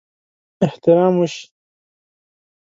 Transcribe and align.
احترام 0.65 1.13
وشي. 1.21 1.45